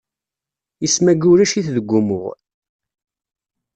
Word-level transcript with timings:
Isem-ayi 0.85 1.27
ulac-it 1.31 1.67
deg 1.75 1.89
umuɣ. 1.99 2.25